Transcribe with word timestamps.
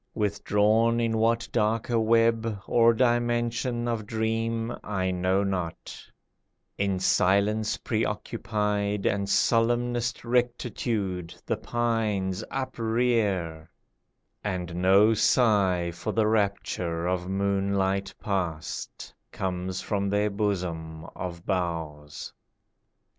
Withdrawn 0.15 0.99
in 0.99 1.19
what 1.19 1.47
darker 1.51 1.99
web 1.99 2.59
Or 2.65 2.91
dimension 2.91 3.87
of 3.87 4.07
dream 4.07 4.73
I 4.83 5.11
know 5.11 5.43
not, 5.43 5.95
In 6.75 6.97
silence 6.99 7.77
pre 7.77 8.03
occupied 8.03 9.05
And 9.05 9.29
solemnest 9.29 10.25
rectitude 10.25 11.35
The 11.45 11.57
pines 11.57 12.43
uprear, 12.49 13.69
and 14.43 14.75
no 14.77 15.13
sigh 15.13 15.91
For 15.93 16.11
the 16.11 16.25
rapture 16.25 17.05
of 17.07 17.29
moonlight 17.29 18.11
past, 18.19 19.13
Comes 19.31 19.81
from 19.81 20.09
their 20.09 20.31
bosom 20.31 21.05
of 21.15 21.45
boughs. 21.45 22.33